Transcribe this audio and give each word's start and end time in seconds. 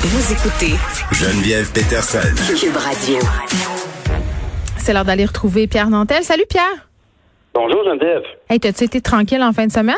Vous 0.00 0.32
écoutez 0.32 0.74
Geneviève 1.12 1.72
Peterson. 1.72 2.20
Cube 2.56 2.76
Radio. 2.76 3.18
C'est 4.76 4.92
l'heure 4.92 5.04
d'aller 5.04 5.24
retrouver 5.24 5.66
Pierre 5.66 5.90
Nantel. 5.90 6.22
Salut 6.22 6.44
Pierre. 6.48 6.88
Bonjour 7.52 7.82
Geneviève. 7.84 8.22
Hey, 8.48 8.60
t'as-tu 8.60 8.84
été 8.84 9.00
tranquille 9.00 9.42
en 9.42 9.52
fin 9.52 9.66
de 9.66 9.72
semaine? 9.72 9.96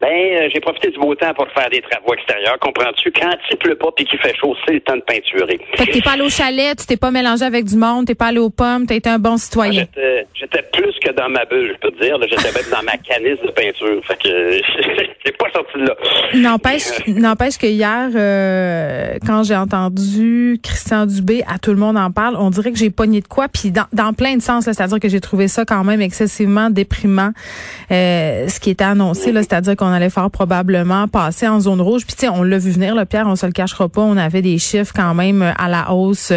Ben, 0.00 0.08
euh, 0.08 0.48
j'ai 0.52 0.60
profité 0.60 0.90
du 0.90 0.98
beau 0.98 1.14
temps 1.16 1.34
pour 1.34 1.46
faire 1.52 1.70
des 1.70 1.80
travaux 1.80 2.14
extérieurs. 2.14 2.58
Comprends-tu? 2.60 3.10
Quand 3.12 3.30
il 3.50 3.56
pleut 3.56 3.76
pas 3.76 3.88
et 3.98 4.04
qu'il 4.04 4.18
fait 4.20 4.34
chaud, 4.36 4.54
c'est 4.64 4.74
le 4.74 4.80
temps 4.80 4.96
de 4.96 5.02
peinturer. 5.02 5.60
Fait 5.76 5.86
que 5.86 5.92
t'es 5.92 6.00
pas 6.00 6.12
allé 6.12 6.22
au 6.22 6.28
chalet, 6.28 6.76
tu 6.78 6.86
t'es 6.86 6.96
pas 6.96 7.10
mélangé 7.10 7.44
avec 7.44 7.64
du 7.64 7.76
monde, 7.76 8.06
t'es 8.06 8.14
pas 8.14 8.26
allé 8.26 8.38
aux 8.38 8.50
pommes, 8.50 8.86
t'as 8.86 8.94
été 8.94 9.08
un 9.08 9.18
bon 9.18 9.36
citoyen. 9.36 9.86
J'étais 10.42 10.62
plus 10.72 10.92
que 11.04 11.12
dans 11.12 11.28
ma 11.28 11.44
bulle, 11.44 11.72
je 11.74 11.78
peux 11.78 11.94
te 11.94 12.02
dire. 12.02 12.16
J'étais 12.28 12.52
même 12.52 12.70
dans 12.70 12.82
ma 12.82 12.96
canisse 12.98 13.38
de 13.44 13.50
peinture. 13.52 14.02
Fait 14.06 14.16
que 14.16 14.28
j'ai 15.24 15.32
pas 15.32 15.46
sorti 15.54 15.78
de 15.78 15.86
là. 15.86 15.96
N'empêche, 16.34 17.06
n'empêche 17.06 17.58
que 17.58 17.66
hier, 17.66 18.08
euh, 18.14 19.18
quand 19.24 19.44
j'ai 19.44 19.56
entendu 19.56 20.58
Christian 20.62 21.06
Dubé, 21.06 21.44
à 21.46 21.58
tout 21.58 21.70
le 21.70 21.76
monde 21.76 21.96
en 21.96 22.10
parle, 22.10 22.36
on 22.38 22.50
dirait 22.50 22.72
que 22.72 22.78
j'ai 22.78 22.90
pogné 22.90 23.20
de 23.20 23.28
quoi, 23.28 23.48
puis 23.48 23.70
dans, 23.70 23.86
dans 23.92 24.12
plein 24.12 24.36
de 24.36 24.42
sens, 24.42 24.64
c'est-à-dire 24.64 24.98
que 24.98 25.08
j'ai 25.08 25.20
trouvé 25.20 25.48
ça 25.48 25.64
quand 25.64 25.84
même 25.84 26.00
excessivement 26.00 26.70
déprimant, 26.70 27.30
euh, 27.90 28.48
ce 28.48 28.58
qui 28.58 28.70
était 28.70 28.84
annoncé, 28.84 29.32
c'est-à-dire 29.32 29.76
qu'on 29.76 29.92
allait 29.92 30.10
fort 30.10 30.30
probablement 30.30 31.06
passer 31.08 31.46
en 31.46 31.60
zone 31.60 31.80
rouge. 31.80 32.04
Puis 32.04 32.16
tu 32.16 32.26
sais, 32.26 32.28
on 32.28 32.42
l'a 32.42 32.58
vu 32.58 32.72
venir, 32.72 32.94
là, 32.94 33.06
Pierre, 33.06 33.26
on 33.28 33.36
se 33.36 33.46
le 33.46 33.52
cachera 33.52 33.88
pas, 33.88 34.02
on 34.02 34.16
avait 34.16 34.42
des 34.42 34.58
chiffres 34.58 34.92
quand 34.94 35.14
même 35.14 35.42
à 35.56 35.68
la 35.68 35.92
hausse. 35.92 36.32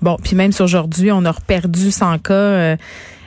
Bon, 0.00 0.16
puis 0.22 0.36
même 0.36 0.52
si 0.52 0.62
aujourd'hui, 0.62 1.10
on 1.10 1.24
a 1.24 1.32
reperdu 1.32 1.90
100 1.90 2.18
cas. 2.18 2.32
euh, 2.32 2.76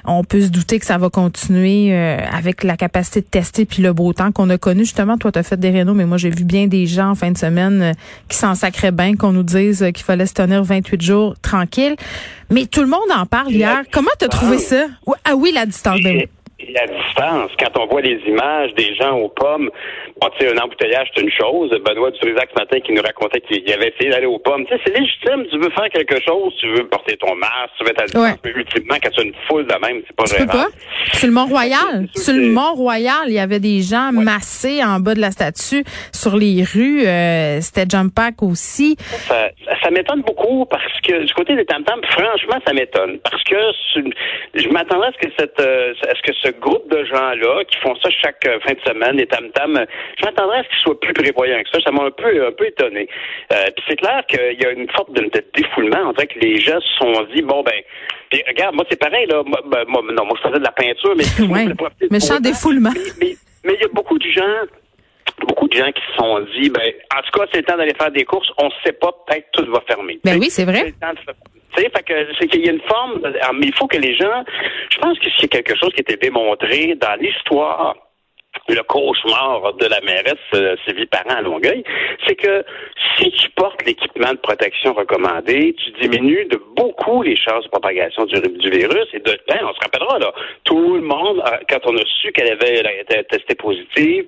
on 0.05 0.23
peut 0.23 0.41
se 0.41 0.49
douter 0.49 0.79
que 0.79 0.85
ça 0.85 0.97
va 0.97 1.09
continuer 1.09 1.93
euh, 1.93 2.17
avec 2.31 2.63
la 2.63 2.77
capacité 2.77 3.21
de 3.21 3.25
tester 3.25 3.65
puis 3.65 3.81
le 3.81 3.93
beau 3.93 4.13
temps 4.13 4.31
qu'on 4.31 4.49
a 4.49 4.57
connu. 4.57 4.81
Justement, 4.81 5.17
toi, 5.17 5.31
tu 5.31 5.39
as 5.39 5.43
fait 5.43 5.59
des 5.59 5.69
rénaux, 5.69 5.93
mais 5.93 6.05
moi, 6.05 6.17
j'ai 6.17 6.29
vu 6.29 6.43
bien 6.43 6.67
des 6.67 6.85
gens 6.85 7.11
en 7.11 7.15
fin 7.15 7.31
de 7.31 7.37
semaine 7.37 7.81
euh, 7.81 7.91
qui 8.27 8.37
s'en 8.37 8.55
sacraient 8.55 8.91
bien, 8.91 9.15
qu'on 9.15 9.31
nous 9.31 9.43
dise 9.43 9.83
euh, 9.83 9.91
qu'il 9.91 10.05
fallait 10.05 10.25
se 10.25 10.33
tenir 10.33 10.63
28 10.63 11.01
jours 11.01 11.35
tranquille. 11.41 11.95
Mais 12.49 12.65
tout 12.65 12.81
le 12.81 12.87
monde 12.87 12.99
en 13.15 13.25
parle 13.25 13.51
hier. 13.51 13.83
Comment 13.91 14.11
t'as 14.17 14.27
trouvé 14.27 14.57
ça? 14.57 14.85
Ah 15.23 15.35
oui, 15.35 15.51
la 15.53 15.65
distance. 15.65 16.01
ben 16.01 16.27
la 16.73 16.87
distance, 16.87 17.51
quand 17.59 17.79
on 17.79 17.87
voit 17.87 18.01
les 18.01 18.19
images 18.27 18.73
des 18.75 18.93
gens 18.95 19.17
aux 19.17 19.29
pommes, 19.29 19.69
bon, 20.21 20.29
tu 20.37 20.45
sais, 20.45 20.53
un 20.53 20.57
embouteillage, 20.63 21.07
c'est 21.15 21.21
une 21.23 21.31
chose. 21.31 21.69
Benoît 21.83 22.11
Dutrisac 22.11 22.49
ce 22.55 22.59
matin 22.59 22.79
qui 22.79 22.91
nous 22.93 23.01
racontait 23.01 23.41
qu'il 23.41 23.71
avait 23.73 23.89
essayé 23.95 24.11
d'aller 24.11 24.27
aux 24.27 24.39
pommes. 24.39 24.65
Tu 24.65 24.75
sais, 24.75 24.81
c'est 24.85 24.97
légitime, 24.99 25.45
tu 25.51 25.57
veux 25.57 25.69
faire 25.71 25.89
quelque 25.89 26.21
chose, 26.21 26.53
tu 26.59 26.67
veux 26.69 26.87
porter 26.87 27.17
ton 27.17 27.35
masque, 27.35 27.71
tu 27.77 27.83
veux 27.83 27.89
être 27.91 28.01
à 28.01 28.05
distance, 28.05 28.23
Ouais. 28.23 28.35
mais 28.43 28.51
ultimement, 28.51 28.95
quand 29.03 29.09
tu 29.09 29.19
as 29.19 29.23
une 29.23 29.33
foule 29.47 29.65
de 29.65 29.75
même, 29.85 30.01
c'est 30.07 30.15
pas 30.15 30.23
Tu 30.25 30.35
peux 30.35 30.45
pas? 30.47 30.67
Sur 31.13 31.27
le 31.27 31.33
Mont-Royal. 31.33 32.07
Sur 32.15 32.33
le 32.33 32.47
Mont-Royal, 32.51 33.23
il 33.27 33.33
y 33.33 33.39
avait 33.39 33.59
des 33.59 33.81
gens 33.81 34.11
massés 34.11 34.83
en 34.83 34.99
bas 34.99 35.13
de 35.15 35.21
la 35.21 35.31
statue. 35.31 35.83
Sur 36.13 36.37
les 36.37 36.63
rues, 36.63 37.05
euh, 37.05 37.59
c'était 37.61 37.85
jump 37.89 38.13
pack 38.15 38.43
aussi. 38.43 38.95
Ça, 38.99 39.49
ça- 39.65 39.75
ça 39.83 39.89
m'étonne 39.91 40.21
beaucoup 40.21 40.65
parce 40.65 40.83
que 41.01 41.23
du 41.25 41.33
côté 41.33 41.55
des 41.55 41.65
tam 41.65 41.83
franchement, 42.09 42.57
ça 42.65 42.73
m'étonne. 42.73 43.19
Parce 43.29 43.43
que 43.43 43.55
je 44.55 44.67
m'attendais 44.69 45.07
à 45.07 45.11
ce 45.13 45.27
que 45.27 45.33
cette, 45.37 45.59
euh, 45.59 45.93
à 46.07 46.15
ce 46.15 46.21
que 46.21 46.33
ce 46.43 46.49
groupe 46.59 46.89
de 46.91 47.03
gens-là 47.05 47.63
qui 47.65 47.77
font 47.79 47.95
ça 48.01 48.09
chaque 48.21 48.45
euh, 48.47 48.59
fin 48.65 48.73
de 48.73 48.79
semaine, 48.87 49.17
les 49.17 49.25
tam 49.27 49.45
m'attendais 50.25 50.57
à 50.57 50.63
ce 50.63 50.69
qu'ils 50.69 50.79
soient 50.79 50.99
plus 50.99 51.13
prévoyants 51.13 51.61
que 51.63 51.69
ça. 51.69 51.79
Ça 51.85 51.91
m'a 51.91 52.03
un 52.03 52.11
peu, 52.11 52.45
un 52.47 52.51
peu 52.51 52.67
étonné. 52.67 53.07
Euh, 53.51 53.65
puis 53.75 53.85
c'est 53.87 53.95
clair 53.97 54.23
qu'il 54.27 54.59
y 54.61 54.65
a 54.65 54.71
une 54.71 54.89
sorte 54.91 55.11
de, 55.13 55.21
de 55.23 55.43
défoulement. 55.55 56.09
On 56.09 56.11
dirait 56.13 56.27
que 56.27 56.39
les 56.39 56.57
gens 56.57 56.79
se 56.79 56.93
sont 56.97 57.23
dit, 57.33 57.41
bon 57.41 57.63
ben, 57.63 57.79
puis 58.29 58.41
regarde, 58.47 58.75
moi 58.75 58.85
c'est 58.89 58.99
pareil 58.99 59.25
là. 59.27 59.41
Moi, 59.45 59.59
ben, 59.65 59.83
moi, 59.87 60.01
non, 60.13 60.25
moi 60.25 60.37
je 60.41 60.47
faisais 60.47 60.59
de 60.59 60.63
la 60.63 60.71
peinture, 60.71 61.15
mais 61.15 61.23
Ouais. 61.47 61.65
beau 61.73 61.87
temps. 61.87 62.39
défoulement. 62.39 62.91
Mais- 62.93 63.27
mais 63.27 63.33
mais 63.63 63.73
il 63.75 63.81
y 63.81 63.85
a 63.85 63.89
beaucoup 63.93 64.17
de 64.17 64.27
gens 64.27 64.65
beaucoup 65.47 65.67
de 65.67 65.73
gens 65.75 65.91
qui 65.91 66.01
se 66.01 66.17
sont 66.17 66.39
dit, 66.55 66.69
ben, 66.69 66.91
en 67.17 67.21
tout 67.21 67.39
cas, 67.39 67.45
c'est 67.51 67.59
le 67.59 67.63
temps 67.63 67.77
d'aller 67.77 67.93
faire 67.95 68.11
des 68.11 68.23
courses. 68.25 68.51
On 68.57 68.65
ne 68.65 68.71
sait 68.85 68.91
pas, 68.93 69.11
peut-être 69.27 69.47
tout 69.53 69.65
va 69.71 69.81
fermer. 69.87 70.19
Ben 70.23 70.37
oui, 70.39 70.49
c'est 70.49 70.65
vrai. 70.65 70.93
Tu 70.93 71.81
sais, 71.83 71.89
fait 71.89 72.03
que 72.03 72.13
c'est 72.39 72.47
qu'il 72.47 72.65
y 72.65 72.69
a 72.69 72.73
une 72.73 72.81
forme, 72.81 73.21
mais 73.55 73.67
il 73.67 73.73
faut 73.73 73.87
que 73.87 73.97
les 73.97 74.13
gens, 74.15 74.43
je 74.91 74.97
pense 74.99 75.17
que 75.19 75.27
c'est 75.39 75.47
quelque 75.47 75.75
chose 75.77 75.89
qui 75.93 75.99
a 75.99 76.01
été 76.01 76.17
démontré 76.17 76.95
dans 76.99 77.15
l'histoire 77.19 77.95
le 78.67 78.83
cauchemar 78.83 79.73
de 79.73 79.85
la 79.85 79.99
mairesse 80.01 80.35
euh, 80.53 80.75
Sylvie 80.85 81.05
Parent 81.05 81.37
à 81.37 81.41
Longueuil, 81.41 81.83
c'est 82.25 82.35
que 82.35 82.63
si 83.17 83.31
tu 83.31 83.49
portes 83.51 83.83
l'équipement 83.85 84.31
de 84.31 84.37
protection 84.37 84.93
recommandé, 84.93 85.75
tu 85.77 85.91
diminues 86.01 86.45
de 86.45 86.59
beaucoup 86.75 87.21
les 87.23 87.35
chances 87.35 87.63
de 87.65 87.69
propagation 87.69 88.25
du, 88.25 88.39
virus. 88.69 89.07
Et 89.13 89.19
de, 89.19 89.37
ben, 89.47 89.59
on 89.63 89.73
se 89.73 89.79
rappellera, 89.81 90.19
là, 90.19 90.31
tout 90.63 90.95
le 90.95 91.01
monde, 91.01 91.43
quand 91.69 91.79
on 91.85 91.95
a 91.97 92.05
su 92.21 92.31
qu'elle 92.31 92.51
avait 92.51 93.01
été 93.01 93.23
testée 93.25 93.55
positive, 93.55 94.25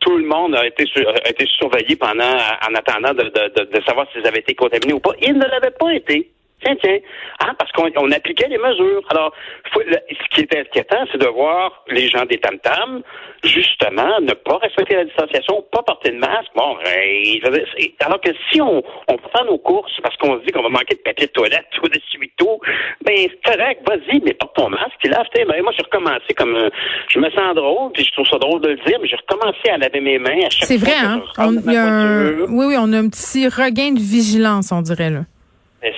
tout 0.00 0.16
le 0.16 0.24
monde 0.24 0.54
a 0.54 0.66
été, 0.66 0.84
a 1.24 1.28
été 1.30 1.46
surveillé 1.46 1.96
pendant, 1.96 2.24
en 2.24 2.74
attendant 2.74 3.14
de, 3.14 3.24
de, 3.24 3.64
de, 3.64 3.78
de 3.78 3.84
savoir 3.84 4.06
s'ils 4.12 4.26
avaient 4.26 4.40
été 4.40 4.54
contaminés 4.54 4.92
ou 4.92 5.00
pas. 5.00 5.12
Ils 5.22 5.34
ne 5.34 5.46
l'avaient 5.46 5.76
pas 5.78 5.94
été. 5.94 6.30
Tiens, 6.64 6.74
tiens. 6.82 6.98
Hein, 7.40 7.52
parce 7.58 7.70
qu'on 7.72 7.90
on 7.96 8.10
appliquait 8.12 8.48
les 8.48 8.58
mesures. 8.58 9.02
Alors, 9.10 9.32
faut- 9.72 9.80
le- 9.80 9.98
ce 10.10 10.28
qui 10.34 10.40
est 10.40 10.56
inquiétant, 10.58 11.04
c'est 11.12 11.18
de 11.20 11.26
voir 11.28 11.84
les 11.88 12.08
gens 12.08 12.24
des 12.24 12.38
tam-tams, 12.38 13.02
justement, 13.44 14.20
ne 14.20 14.32
pas 14.32 14.56
respecter 14.58 14.96
la 14.96 15.04
distanciation, 15.04 15.64
pas 15.70 15.82
porter 15.82 16.10
de 16.10 16.16
masque. 16.18 16.50
Bon, 16.54 16.76
c'est- 16.84 18.04
alors 18.04 18.20
que 18.20 18.30
si 18.50 18.60
on, 18.60 18.82
on 19.08 19.18
faire 19.32 19.44
nos 19.44 19.58
courses 19.58 19.92
parce 20.02 20.16
qu'on 20.16 20.38
se 20.40 20.44
dit 20.44 20.52
qu'on 20.52 20.62
va 20.62 20.68
manquer 20.70 20.94
de 20.96 21.00
papier 21.02 21.26
de 21.26 21.32
toilette 21.32 21.66
ou 21.82 21.88
de 21.88 22.00
suito, 22.08 22.60
ben, 23.04 23.14
c'est 23.16 23.42
correct, 23.44 23.82
vas-y, 23.86 24.20
mais 24.24 24.34
porte 24.34 24.56
ton 24.56 24.68
masque, 24.70 24.96
puis 25.00 25.08
lave 25.10 25.26
tes 25.34 25.44
mains. 25.44 25.62
Moi, 25.62 25.72
j'ai 25.76 25.84
recommencé 25.84 26.34
comme, 26.36 26.54
euh, 26.56 26.70
je 27.08 27.18
me 27.18 27.30
sens 27.30 27.54
drôle, 27.54 27.92
puis 27.92 28.04
je 28.04 28.12
trouve 28.12 28.26
ça 28.26 28.38
drôle 28.38 28.60
de 28.62 28.68
le 28.70 28.76
dire, 28.76 28.98
mais 29.00 29.08
j'ai 29.08 29.16
recommencé 29.16 29.68
à 29.70 29.76
laver 29.78 30.00
mes 30.00 30.18
mains 30.18 30.38
à 30.46 30.50
chaque 30.50 30.64
C'est 30.68 30.78
fois 30.78 30.88
vrai, 30.88 31.00
que 31.00 31.06
hein? 31.06 31.22
On, 31.38 31.70
y 31.70 31.76
a 31.76 31.84
un, 31.84 32.30
oui, 32.48 32.64
oui, 32.68 32.76
on 32.78 32.92
a 32.92 32.98
un 32.98 33.08
petit 33.08 33.46
regain 33.48 33.92
de 33.92 34.00
vigilance, 34.00 34.72
on 34.72 34.80
dirait, 34.80 35.10
là. 35.10 35.20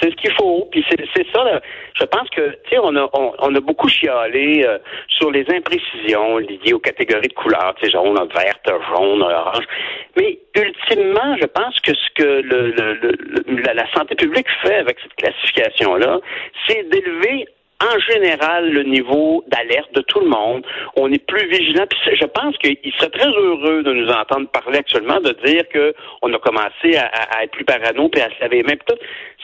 C'est 0.00 0.10
ce 0.10 0.16
qu'il 0.16 0.32
faut. 0.32 0.68
Puis 0.70 0.84
c'est 0.88 1.26
ça. 1.34 1.44
là. 1.44 1.60
Je 1.94 2.04
pense 2.04 2.28
que 2.30 2.50
tu 2.64 2.70
sais, 2.70 2.78
on 2.82 2.94
a 2.96 3.08
on, 3.12 3.32
on 3.38 3.54
a 3.54 3.60
beaucoup 3.60 3.88
chialé 3.88 4.64
euh, 4.66 4.78
sur 5.08 5.30
les 5.30 5.44
imprécisions 5.50 6.38
liées 6.38 6.72
aux 6.72 6.78
catégories 6.78 7.28
de 7.28 7.34
couleurs, 7.34 7.74
tu 7.78 7.86
sais, 7.86 7.92
jaune, 7.92 8.14
verte, 8.34 8.68
jaune, 8.90 9.22
orange. 9.22 9.64
Mais 10.16 10.38
ultimement, 10.56 11.36
je 11.40 11.46
pense 11.46 11.78
que 11.80 11.94
ce 11.94 12.08
que 12.14 12.22
le, 12.22 12.70
le- 12.70 12.94
le- 12.94 13.72
la, 13.74 13.90
santé 13.92 14.14
publique 14.14 14.46
fait 14.62 14.76
avec 14.76 14.98
cette 15.00 15.14
classification 15.14 15.94
là, 15.96 16.18
c'est 16.66 16.88
d'élever 16.90 17.46
en 17.80 17.98
général 18.00 18.70
le 18.70 18.82
niveau 18.82 19.44
d'alerte 19.46 19.92
de 19.94 20.00
tout 20.02 20.20
le 20.20 20.28
monde. 20.28 20.66
On 20.96 21.12
est 21.12 21.24
plus 21.24 21.46
vigilant. 21.48 21.84
Je 22.12 22.24
pense 22.26 22.56
qu'il 22.58 22.76
serait 22.98 23.10
très 23.10 23.28
heureux 23.28 23.82
de 23.82 23.92
nous 23.92 24.08
entendre 24.08 24.48
parler 24.48 24.78
actuellement, 24.78 25.20
de 25.20 25.32
dire 25.44 25.68
que 25.68 25.94
on 26.22 26.32
a 26.32 26.38
commencé 26.38 26.96
à, 26.96 27.44
être 27.44 27.52
plus 27.52 27.64
parano 27.64 28.08
puis 28.08 28.20
à 28.20 28.28
se 28.30 28.40
laver 28.40 28.58
les 28.58 28.62
mains. 28.64 28.96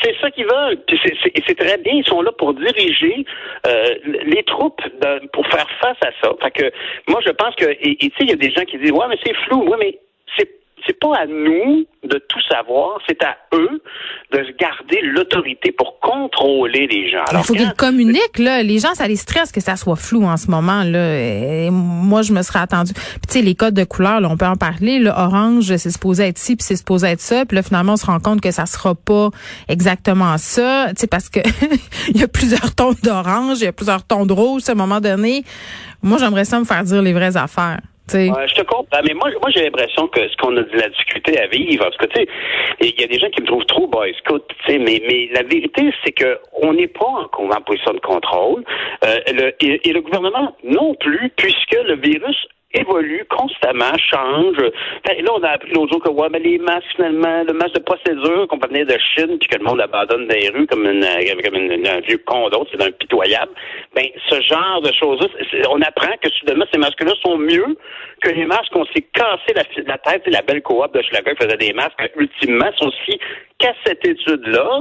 C'est 0.03 0.17
ça 0.21 0.31
qu'ils 0.31 0.47
veulent. 0.47 0.79
Puis 0.87 1.01
c'est- 1.05 1.55
très 1.55 1.79
bien. 1.79 1.93
Ils 1.95 2.05
sont 2.07 2.21
là 2.23 2.33
pour 2.33 2.53
diriger 2.55 3.25
euh, 3.67 3.95
les 4.25 4.43
troupes 4.43 4.83
de- 5.01 5.27
pour 5.29 5.47
faire 5.47 5.69
face 5.81 5.99
à 6.05 6.11
ça. 6.21 6.33
Fait 6.43 6.51
que 6.51 6.73
moi, 7.09 7.21
je 7.25 7.31
pense 7.31 7.55
que 7.55 7.65
et 7.67 7.97
tu 7.97 8.07
sais, 8.09 8.13
il 8.21 8.31
y 8.31 8.33
a 8.33 8.37
des 8.37 8.51
gens 8.51 8.65
qui 8.65 8.79
disent 8.79 8.91
ouais, 8.91 9.07
mais 9.09 9.19
c'est 9.25 9.35
flou. 9.47 9.63
Ouais, 9.69 9.77
mais 9.79 9.99
c'est 10.37 10.51
c'est 10.87 10.99
pas 10.99 11.17
à 11.17 11.27
nous 11.27 11.87
de 12.03 12.19
tout 12.29 12.41
savoir, 12.51 12.99
c'est 13.09 13.23
à 13.23 13.37
eux 13.55 13.83
de 14.33 14.39
garder 14.59 15.01
l'autorité 15.03 15.73
pour 15.73 15.99
contrôler 16.01 16.87
les 16.87 17.11
gens. 17.11 17.25
Il 17.33 17.39
faut 17.39 17.55
qu'ils 17.55 17.73
communiquent, 17.75 18.39
là. 18.39 18.63
Les 18.63 18.79
gens, 18.79 18.95
ça 18.95 19.09
les 19.09 19.17
stresse 19.17 19.53
que 19.53 19.61
ça 19.61 19.77
soit 19.77 19.97
flou 19.97 20.25
en 20.25 20.37
ce 20.37 20.51
moment, 20.51 20.83
là. 20.85 21.19
Et 21.19 21.71
moi, 21.71 22.23
je 22.23 22.33
me 22.33 22.43
serais 22.43 22.59
attendu. 22.59 22.93
Puis, 22.93 23.21
tu 23.29 23.33
sais, 23.35 23.43
les 23.43 23.55
codes 23.55 23.75
de 23.75 23.85
couleur, 23.85 24.21
là, 24.21 24.29
on 24.31 24.37
peut 24.37 24.47
en 24.47 24.57
parler. 24.57 24.99
Le 24.99 25.11
orange, 25.11 25.75
c'est 25.77 25.91
supposé 25.91 26.25
être 26.25 26.39
ci, 26.39 26.57
puis 26.57 26.65
c'est 26.65 26.77
supposé 26.77 27.09
être 27.09 27.21
ça. 27.21 27.47
Puis 27.47 27.57
là, 27.57 27.63
finalement, 27.63 27.95
on 27.95 27.97
se 27.97 28.07
rend 28.07 28.21
compte 28.21 28.41
que 28.41 28.51
ça 28.51 28.67
sera 28.67 28.95
pas 28.95 29.31
exactement 29.69 30.37
ça. 30.37 30.89
Tu 30.91 31.01
sais, 31.01 31.07
parce 31.07 31.31
que 31.31 31.41
il 32.09 32.21
y 32.21 32.25
a 32.25 32.29
plusieurs 32.29 32.75
tons 32.75 32.95
d'orange, 33.03 33.59
il 33.61 33.65
y 33.65 33.69
a 33.69 33.73
plusieurs 33.73 34.05
tons 34.05 34.27
de 34.27 34.33
rouge. 34.33 34.63
À 34.69 34.73
un 34.73 34.75
moment 34.75 35.01
donné, 35.01 35.45
moi, 36.03 36.19
j'aimerais 36.19 36.45
ça 36.45 36.59
me 36.59 36.65
faire 36.65 36.83
dire 36.85 37.01
les 37.01 37.13
vraies 37.13 37.37
affaires. 37.37 37.81
Ouais, 38.31 38.47
je 38.49 38.55
te 38.55 38.63
comprends, 38.63 39.01
mais 39.07 39.15
moi, 39.15 39.31
moi 39.41 39.51
j'ai 39.51 39.63
l'impression 39.65 40.07
que 40.09 40.29
ce 40.29 40.37
qu'on 40.37 40.55
a 40.59 40.63
de 40.63 40.77
la 40.79 40.89
difficulté 40.91 41.39
à 41.41 41.47
vivre, 41.47 41.85
parce 41.85 41.97
que 41.97 42.07
tu 42.07 42.21
sais, 42.21 42.29
il 42.81 43.01
y 43.01 43.05
a 43.05 43.07
des 43.07 43.19
gens 43.19 43.31
qui 43.31 43.41
me 43.41 43.47
trouvent 43.47 43.65
trop 43.65 43.87
boy 43.87 44.15
tu 44.27 44.39
sais, 44.67 44.79
mais, 44.79 45.01
mais 45.09 45.29
la 45.33 45.43
vérité, 45.43 45.91
c'est 46.05 46.13
que 46.13 46.39
on 46.63 46.75
n'est 46.75 46.87
pas 46.89 47.07
en, 47.07 47.29
en 47.51 47.61
position 47.63 47.93
de 47.95 48.01
contrôle, 48.01 48.63
euh, 49.07 49.17
le- 49.33 49.55
et 49.63 49.93
le 49.93 50.01
gouvernement 50.03 50.55
non 50.65 50.95
plus, 50.97 51.31
puisque 51.37 51.77
le 51.87 51.97
virus 51.97 52.47
évolue 52.75 53.25
constamment, 53.31 53.97
change. 53.99 54.57
Ben, 55.05 55.25
là, 55.25 55.31
on 55.35 55.43
a 55.43 55.51
appris 55.51 55.73
l'autre 55.73 55.93
jour 55.93 56.03
que 56.03 56.11
ouais, 56.11 56.29
mais 56.31 56.41
les 56.41 56.59
masques, 56.59 56.87
finalement, 56.97 57.43
le 57.47 57.53
masque 57.53 57.75
de 57.75 57.81
procédure 57.81 58.47
qu'on 58.49 58.59
venir 58.59 58.87
de 58.87 58.97
Chine, 59.15 59.39
puis 59.39 59.49
que 59.49 59.59
le 59.59 59.65
monde 59.65 59.81
abandonne 59.81 60.27
les 60.29 60.49
rues 60.51 60.67
comme, 60.67 60.85
une, 60.87 61.05
euh, 61.05 61.43
comme 61.45 61.55
une- 61.57 61.87
un 61.87 62.01
vieux 62.01 62.19
con 62.27 62.49
d'autre, 62.49 62.71
c'est 62.73 62.83
impitoyable. 62.83 63.53
Ben, 63.95 64.07
ce 64.29 64.41
genre 64.43 64.81
de 64.83 64.93
choses-là, 64.93 65.29
on 65.71 65.81
apprend 65.83 66.13
que 66.21 66.31
soudainement, 66.31 66.65
ces 66.73 66.79
masques-là 66.79 67.13
sont 67.25 67.37
mieux 67.39 67.77
que 68.23 68.31
les 68.31 68.45
masques 68.47 68.73
qu'on 68.73 68.87
s'est 68.87 69.07
cassé 69.13 69.53
la, 69.55 69.63
la 69.87 69.99
tête 69.99 70.23
la 70.27 70.43
belle 70.43 70.63
coop 70.63 70.93
de 70.95 71.03
Schlager 71.03 71.35
faisait 71.41 71.57
des 71.57 71.73
masques, 71.73 71.93
ultimement, 72.17 72.71
sont 72.79 72.89
aussi 72.89 73.19
qu'à 73.59 73.73
cette 73.85 74.07
étude-là, 74.07 74.81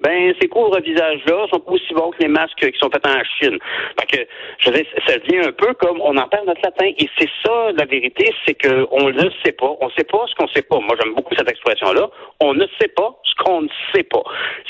ben 0.00 0.32
ces 0.40 0.48
couvre-visages-là 0.48 1.46
sont 1.50 1.62
aussi 1.66 1.92
bons 1.92 2.10
que 2.10 2.22
les 2.22 2.28
masques 2.28 2.70
qui 2.70 2.78
sont 2.78 2.90
faits 2.90 3.06
en 3.06 3.22
Chine. 3.38 3.58
Fait 3.98 4.06
que, 4.06 4.26
je 4.58 4.70
veux 4.70 4.84
ça 5.06 5.18
devient 5.18 5.48
un 5.48 5.52
peu 5.52 5.74
comme 5.74 6.00
on 6.00 6.16
en 6.16 6.28
parle 6.28 6.46
notre 6.46 6.62
latin. 6.62 6.86
Et 6.98 7.08
c'est 7.18 7.28
ça, 7.44 7.72
la 7.76 7.84
vérité, 7.84 8.32
c'est 8.46 8.54
qu'on 8.54 9.10
ne 9.10 9.30
sait 9.44 9.52
pas. 9.52 9.76
On 9.80 9.86
ne 9.86 9.92
sait 9.96 10.04
pas 10.04 10.24
ce 10.28 10.34
qu'on 10.36 10.44
ne 10.44 10.50
sait 10.54 10.62
pas. 10.62 10.78
Moi, 10.78 10.96
j'aime 11.00 11.14
beaucoup 11.14 11.34
cette 11.36 11.50
expression-là. 11.50 12.08
On 12.40 12.54
ne 12.54 12.66
sait 12.80 12.88
pas 12.88 13.18
ce 13.24 13.42
qu'on 13.42 13.62
ne 13.62 13.68
sait 13.94 14.04
pas. 14.04 14.22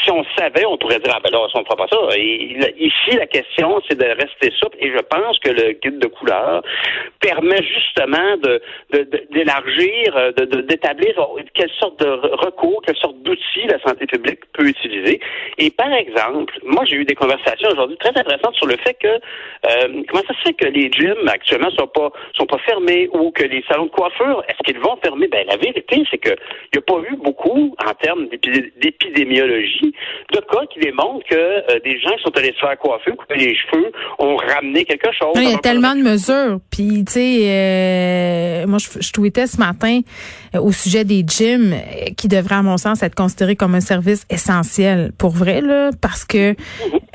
Si 0.03 0.11
on 0.11 0.25
savait, 0.37 0.65
on 0.65 0.79
pourrait 0.79 1.01
dire, 1.01 1.13
ah 1.15 1.21
ben 1.23 1.31
là, 1.31 1.47
on 1.55 1.59
ne 1.61 1.65
fera 1.65 1.77
pas 1.77 1.89
ça. 1.89 2.17
Ici, 2.17 3.17
la 3.17 3.27
question, 3.27 3.81
c'est 3.89 3.99
de 3.99 4.07
rester 4.07 4.51
souple. 4.59 4.79
Et 4.81 4.91
je 4.91 5.03
pense 5.11 5.39
que 5.41 5.51
le 5.51 5.73
guide 5.73 5.99
de 5.99 6.07
couleur 6.09 6.63
permet 7.21 7.63
justement 7.63 8.37
de, 8.43 8.61
d'élargir, 9.31 10.33
de, 10.37 10.63
d'établir 10.63 11.15
quelle 11.55 11.71
sorte 11.79 12.01
de 12.01 12.09
recours, 12.47 12.83
quelle 12.87 12.97
sorte 12.97 13.21
d'outils 13.23 13.67
la 13.69 13.79
santé 13.81 14.07
publique 14.07 14.41
peut 14.53 14.67
utiliser. 14.67 15.18
Et 15.59 15.71
par 15.71 15.93
exemple, 15.93 16.55
moi, 16.65 16.85
j'ai 16.85 16.97
eu 16.97 17.05
des 17.05 17.15
conversations 17.15 17.69
aujourd'hui 17.73 17.97
très 17.99 18.11
intéressantes 18.11 18.55
sur 18.55 18.67
le 18.67 18.77
fait 18.77 18.95
que 18.95 19.09
euh, 19.09 20.03
comment 20.09 20.23
ça 20.27 20.35
se 20.35 20.49
fait 20.49 20.55
que 20.55 20.67
les 20.67 20.91
gyms 20.91 21.29
actuellement 21.29 21.71
sont 21.79 21.89
pas 21.89 22.11
sont 22.35 22.47
pas 22.47 22.59
fermés 22.59 23.09
ou 23.13 23.31
que 23.31 23.45
les 23.45 23.65
salons 23.69 23.87
de 23.87 23.91
coiffure, 23.91 24.43
est-ce 24.49 24.59
qu'ils 24.65 24.81
vont 24.81 24.97
fermer? 25.03 25.29
Ben 25.29 25.47
la 25.49 25.57
vérité, 25.57 26.03
c'est 26.11 26.19
que 26.19 26.31
il 26.31 26.79
n'y 26.79 26.79
a 26.79 26.83
pas 26.83 27.01
eu 27.11 27.17
beaucoup 27.17 27.75
en 27.85 27.95
termes 27.95 28.29
d'épidémiologie 28.29 29.93
de 30.33 30.39
cas 30.39 30.67
qui 30.73 30.81
démontrent 30.81 31.27
que 31.29 31.35
euh, 31.35 31.81
des 31.85 31.99
gens 32.01 32.15
qui 32.17 32.23
sont 32.23 32.37
allés 32.37 32.53
se 32.53 32.61
faire 32.61 32.79
coiffer, 32.79 33.13
couper 33.13 33.37
les 33.37 33.57
cheveux, 33.57 33.93
ont 34.19 34.37
ramené 34.37 34.85
quelque 34.85 35.11
chose. 35.13 35.33
il 35.37 35.51
y 35.51 35.55
a 35.55 35.59
tellement 35.59 35.95
de 35.95 36.03
mesures. 36.03 36.59
Puis 36.71 37.05
tu 37.05 37.13
sais, 37.13 37.41
euh, 37.43 38.67
moi 38.67 38.79
je, 38.79 39.01
je 39.01 39.13
tweetais 39.13 39.47
ce 39.47 39.59
matin 39.59 40.01
au 40.55 40.73
sujet 40.73 41.05
des 41.05 41.25
gyms 41.27 41.75
qui 42.17 42.29
devraient 42.29 42.57
à 42.57 42.63
mon 42.63 42.77
sens 42.77 43.03
être 43.03 43.15
considérés 43.15 43.57
comme 43.57 43.75
un 43.75 43.81
service 43.81 44.27
essentiel 44.31 45.08
pour 45.17 45.31
vrai 45.31 45.61
là, 45.61 45.91
parce 46.01 46.25
que 46.25 46.55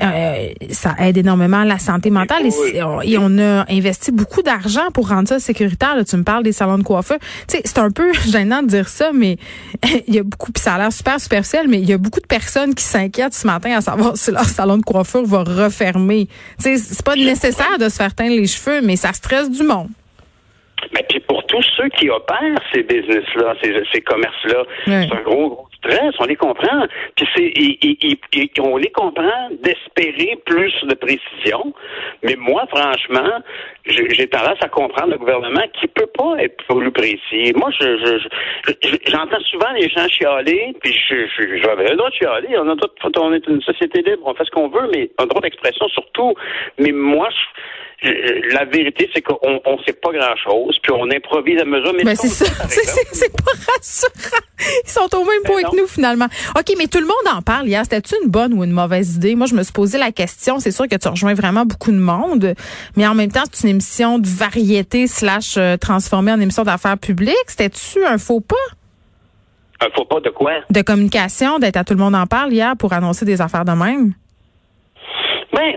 euh, 0.02 0.48
ça 0.70 0.94
aide 0.98 1.16
énormément 1.16 1.64
la 1.64 1.78
santé 1.78 2.10
mentale 2.10 2.46
et, 2.46 3.18
on 3.18 3.38
a 3.38 3.64
investi 3.70 4.12
beaucoup 4.12 4.42
d'argent 4.42 4.90
pour 4.92 5.08
rendre 5.08 5.28
ça 5.28 5.38
sécuritaire. 5.38 5.96
tu 6.08 6.16
me 6.16 6.24
parles 6.24 6.42
des 6.42 6.52
salons 6.52 6.78
de 6.78 6.82
coiffeur. 6.82 7.18
Tu 7.48 7.56
sais, 7.56 7.62
c'est 7.64 7.78
un 7.78 7.90
peu 7.90 8.12
gênant 8.30 8.62
de 8.62 8.68
dire 8.68 8.88
ça, 8.88 9.10
mais 9.14 9.36
il 10.08 10.14
y 10.14 10.18
a 10.18 10.22
beaucoup, 10.22 10.52
puis 10.52 10.62
ça 10.62 10.74
a 10.74 10.78
l'air 10.78 10.92
super 10.92 11.20
superficiel, 11.20 11.68
mais 11.68 11.78
il 11.78 11.88
y 11.88 11.92
a 11.92 11.98
beaucoup 11.98 12.20
de 12.20 12.26
personnes 12.26 12.74
qui 12.74 12.84
s'inquiètent 12.84 13.34
ce 13.34 13.46
matin 13.46 13.76
à 13.76 13.80
savoir 13.80 14.16
si 14.16 14.30
leur 14.30 14.44
salon 14.44 14.78
de 14.78 14.82
coiffure 14.82 15.24
va 15.24 15.44
refermer. 15.44 16.26
Tu 16.62 16.76
sais, 16.76 16.76
c'est 16.76 17.04
pas 17.04 17.16
nécessaire 17.16 17.78
de 17.78 17.88
se 17.88 17.96
faire 17.96 18.14
teindre 18.14 18.36
les 18.36 18.46
cheveux, 18.46 18.80
mais 18.82 18.96
ça 18.96 19.12
stresse 19.12 19.50
du 19.50 19.62
monde. 19.62 19.88
Mais 20.92 21.04
puis 21.08 21.20
pour 21.20 21.44
tous 21.46 21.64
ceux 21.76 21.88
qui 21.90 22.10
opèrent 22.10 22.60
ces 22.72 22.82
business-là, 22.82 23.54
ces, 23.62 24.00
commerces-là, 24.02 24.64
c'est 24.84 25.12
un 25.12 25.22
gros, 25.22 25.48
gros 25.50 25.63
on 26.18 26.24
les 26.24 26.36
comprend. 26.36 26.86
Puis 27.16 27.26
c'est, 27.34 28.60
on 28.60 28.76
les 28.76 28.90
comprend 28.90 29.50
d'espérer 29.62 30.38
plus 30.44 30.72
de 30.84 30.94
précision. 30.94 31.74
Mais 32.22 32.36
moi, 32.36 32.66
franchement, 32.68 33.40
j'ai 33.86 34.26
tendance 34.28 34.58
à 34.62 34.68
comprendre 34.68 35.12
le 35.12 35.18
gouvernement 35.18 35.62
qui 35.78 35.86
peut 35.88 36.06
pas 36.06 36.36
être 36.38 36.56
plus 36.66 36.90
précis. 36.90 37.52
Moi, 37.54 37.70
je, 37.78 38.18
j'entends 39.06 39.40
souvent 39.50 39.72
les 39.72 39.88
gens 39.90 40.08
chialer, 40.08 40.74
puis 40.82 40.94
je, 41.08 41.26
je, 41.26 41.62
j'avais 41.62 41.90
le 41.90 41.96
droit 41.96 42.08
de 42.08 42.14
chialer. 42.14 42.56
On 42.58 42.68
a 42.68 42.76
on 43.18 43.32
est 43.34 43.46
une 43.46 43.60
société 43.60 44.02
libre, 44.02 44.22
on 44.24 44.34
fait 44.34 44.44
ce 44.44 44.50
qu'on 44.50 44.68
veut, 44.68 44.88
mais 44.92 45.10
un 45.18 45.26
droit 45.26 45.42
d'expression 45.42 45.86
surtout. 45.88 46.34
Mais 46.78 46.92
moi, 46.92 47.28
je 47.30 47.60
la 48.52 48.64
vérité, 48.64 49.08
c'est 49.14 49.22
qu'on 49.22 49.60
on 49.64 49.78
sait 49.84 49.94
pas 49.94 50.10
grand-chose, 50.12 50.78
puis 50.82 50.92
on 50.92 51.10
improvise 51.10 51.60
à 51.60 51.64
mesure. 51.64 51.94
Mais, 52.04 52.14
c'est 52.16 52.28
ça, 52.28 52.44
c'est 52.68 53.32
pas 53.32 53.52
rassurant. 53.72 54.44
Ils 54.84 54.90
sont 54.90 55.08
au 55.16 55.24
même 55.24 55.42
point 55.44 55.62
ben 55.62 55.70
que 55.70 55.76
nous, 55.76 55.86
finalement. 55.86 56.26
OK, 56.56 56.74
mais 56.78 56.86
tout 56.86 57.00
le 57.00 57.06
monde 57.06 57.34
en 57.34 57.42
parle 57.42 57.66
hier. 57.66 57.82
C'était-tu 57.84 58.16
une 58.22 58.30
bonne 58.30 58.52
ou 58.52 58.64
une 58.64 58.72
mauvaise 58.72 59.16
idée? 59.16 59.34
Moi, 59.34 59.46
je 59.46 59.54
me 59.54 59.62
suis 59.62 59.72
posé 59.72 59.98
la 59.98 60.12
question. 60.12 60.58
C'est 60.58 60.70
sûr 60.70 60.86
que 60.88 60.96
tu 60.96 61.08
rejoins 61.08 61.34
vraiment 61.34 61.64
beaucoup 61.64 61.92
de 61.92 61.98
monde, 61.98 62.54
mais 62.96 63.06
en 63.06 63.14
même 63.14 63.32
temps, 63.32 63.44
une 63.64 63.73
émission 63.74 64.18
de 64.18 64.26
variété 64.26 65.06
slash 65.06 65.56
euh, 65.56 65.76
transformée 65.76 66.32
en 66.32 66.40
émission 66.40 66.62
d'affaires 66.62 66.98
publiques. 66.98 67.34
C'était-tu 67.48 68.04
un 68.04 68.18
faux 68.18 68.40
pas? 68.40 68.66
Un 69.80 69.90
faux 69.94 70.04
pas 70.04 70.20
de 70.20 70.30
quoi? 70.30 70.52
De 70.70 70.82
communication, 70.82 71.58
d'être 71.58 71.76
à 71.76 71.84
tout 71.84 71.94
le 71.94 72.00
monde 72.00 72.14
en 72.14 72.26
parle 72.26 72.52
hier 72.52 72.76
pour 72.76 72.92
annoncer 72.92 73.24
des 73.24 73.40
affaires 73.40 73.64
de 73.64 73.72
même? 73.72 74.14
Ben, 75.52 75.74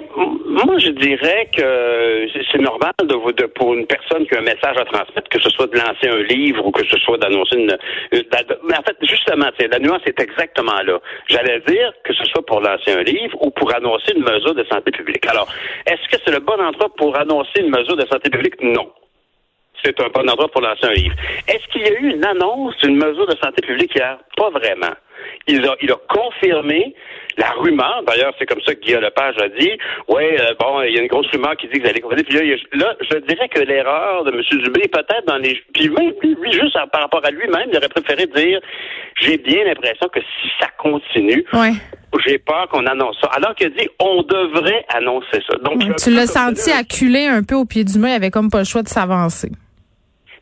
moi, 0.65 0.77
je 0.79 0.89
dirais 0.89 1.49
que 1.55 2.27
c'est 2.51 2.61
normal 2.61 2.93
de, 3.03 3.31
de, 3.33 3.45
pour 3.47 3.73
une 3.73 3.85
personne 3.85 4.25
qui 4.27 4.35
a 4.35 4.39
un 4.39 4.41
message 4.41 4.77
à 4.77 4.85
transmettre, 4.85 5.29
que 5.29 5.41
ce 5.41 5.49
soit 5.49 5.67
de 5.67 5.77
lancer 5.77 6.07
un 6.07 6.23
livre 6.23 6.65
ou 6.65 6.71
que 6.71 6.85
ce 6.87 6.97
soit 6.99 7.17
d'annoncer 7.17 7.57
une, 7.57 7.77
Mais 8.11 8.77
en 8.77 8.81
fait, 8.83 8.97
justement, 9.01 9.49
la 9.59 9.79
nuance 9.79 10.01
est 10.05 10.19
exactement 10.19 10.81
là. 10.83 10.99
J'allais 11.27 11.59
dire 11.67 11.93
que 12.03 12.13
ce 12.13 12.23
soit 12.25 12.45
pour 12.45 12.61
lancer 12.61 12.91
un 12.91 13.03
livre 13.03 13.37
ou 13.41 13.51
pour 13.51 13.73
annoncer 13.75 14.13
une 14.15 14.23
mesure 14.23 14.55
de 14.55 14.63
santé 14.65 14.91
publique. 14.91 15.25
Alors, 15.27 15.47
est-ce 15.85 16.07
que 16.09 16.21
c'est 16.23 16.31
le 16.31 16.39
bon 16.39 16.59
endroit 16.59 16.89
pour 16.97 17.17
annoncer 17.17 17.61
une 17.61 17.69
mesure 17.69 17.95
de 17.95 18.05
santé 18.05 18.29
publique? 18.29 18.61
Non 18.61 18.91
c'est 19.83 20.01
un 20.01 20.09
bon 20.09 20.27
endroit 20.27 20.49
pour 20.49 20.61
lancer 20.61 20.85
un 20.85 20.93
livre. 20.93 21.15
Est-ce 21.47 21.65
qu'il 21.71 21.81
y 21.81 21.85
a 21.85 21.93
eu 21.93 22.13
une 22.15 22.25
annonce 22.25 22.75
d'une 22.77 22.95
mesure 22.95 23.27
de 23.27 23.35
santé 23.37 23.61
publique 23.65 23.93
hier? 23.95 24.17
Pas 24.35 24.49
vraiment. 24.49 24.93
Il 25.47 25.65
a, 25.65 25.75
il 25.81 25.91
a 25.91 25.97
confirmé 26.09 26.93
la 27.37 27.51
rumeur, 27.51 28.01
d'ailleurs, 28.07 28.33
c'est 28.39 28.47
comme 28.47 28.61
ça 28.65 28.73
que 28.73 28.79
Guillaume 28.79 29.03
Lepage 29.03 29.35
a 29.39 29.47
dit, 29.49 29.71
ouais, 30.07 30.41
euh, 30.41 30.55
bon, 30.59 30.81
il 30.81 30.95
y 30.95 30.97
a 30.97 31.01
une 31.01 31.07
grosse 31.07 31.27
rumeur 31.27 31.55
qui 31.55 31.67
dit 31.67 31.77
que 31.77 31.83
vous 31.83 31.89
allez 31.89 32.01
confiner. 32.01 32.23
Puis 32.23 32.35
là, 32.35 32.55
là, 32.73 32.95
je 32.99 33.17
dirais 33.19 33.47
que 33.47 33.59
l'erreur 33.59 34.23
de 34.23 34.31
M. 34.31 34.41
Dubé, 34.63 34.87
peut-être 34.87 35.25
dans 35.27 35.37
les... 35.37 35.61
Puis 35.73 35.89
même, 35.89 36.13
lui, 36.23 36.51
juste 36.51 36.75
par 36.91 37.01
rapport 37.01 37.23
à 37.23 37.29
lui-même, 37.29 37.69
il 37.71 37.77
aurait 37.77 37.89
préféré 37.89 38.25
dire, 38.25 38.59
j'ai 39.21 39.37
bien 39.37 39.65
l'impression 39.65 40.07
que 40.09 40.19
si 40.19 40.49
ça 40.59 40.67
continue, 40.79 41.45
j'ai 42.25 42.39
peur 42.39 42.67
qu'on 42.71 42.85
annonce 42.87 43.17
ça. 43.21 43.29
Alors 43.35 43.53
qu'il 43.53 43.67
a 43.67 43.69
dit, 43.69 43.87
on 43.99 44.23
devrait 44.23 44.83
annoncer 44.89 45.39
ça. 45.47 45.57
Donc, 45.63 45.95
tu 45.97 46.09
l'as 46.09 46.27
senti 46.27 46.71
acculé 46.71 47.27
un 47.27 47.43
peu 47.43 47.55
au 47.55 47.65
pied 47.65 47.83
du 47.83 47.99
mur, 47.99 48.09
il 48.09 48.13
avait 48.13 48.31
comme 48.31 48.49
pas 48.49 48.59
le 48.59 48.65
choix 48.65 48.81
de 48.81 48.89
s'avancer. 48.89 49.51